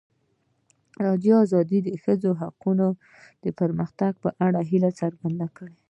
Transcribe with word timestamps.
ازادي 1.01 1.05
راډیو 1.05 1.37
د 1.51 1.73
د 1.87 1.89
ښځو 2.03 2.31
حقونه 2.41 2.85
د 3.43 3.45
پرمختګ 3.59 4.11
په 4.23 4.29
اړه 4.45 4.59
هیله 4.69 4.89
څرګنده 5.01 5.47
کړې. 5.57 5.75